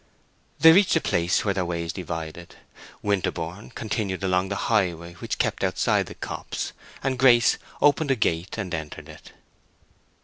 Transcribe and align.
They 0.59 0.71
reached 0.71 0.95
a 0.95 0.99
place 0.99 1.45
where 1.45 1.53
their 1.53 1.63
ways 1.63 1.93
divided. 1.93 2.55
Winterborne 3.03 3.69
continued 3.69 4.23
along 4.23 4.49
the 4.49 4.55
highway 4.65 5.13
which 5.19 5.37
kept 5.37 5.63
outside 5.63 6.07
the 6.07 6.15
copse, 6.15 6.73
and 7.03 7.19
Grace 7.19 7.59
opened 7.83 8.09
a 8.09 8.15
gate 8.15 8.49
that 8.53 8.73
entered 8.73 9.07
it. 9.07 9.31